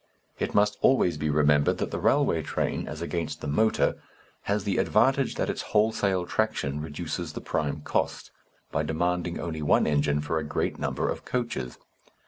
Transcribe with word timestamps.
It 0.39 0.55
must 0.55 0.79
always 0.81 1.15
be 1.17 1.29
remembered 1.29 1.77
that 1.77 1.91
the 1.91 1.99
railway 1.99 2.41
train, 2.41 2.87
as 2.87 3.03
against 3.03 3.39
the 3.39 3.45
motor, 3.47 4.01
has 4.49 4.63
the 4.63 4.79
advantage 4.79 5.35
that 5.35 5.47
its 5.47 5.61
wholesale 5.61 6.25
traction 6.25 6.81
reduces 6.81 7.33
the 7.33 7.39
prime 7.39 7.81
cost 7.81 8.31
by 8.71 8.81
demanding 8.81 9.39
only 9.39 9.61
one 9.61 9.85
engine 9.85 10.19
for 10.19 10.39
a 10.39 10.43
great 10.43 10.79
number 10.79 11.07
of 11.07 11.23
coaches. 11.23 11.77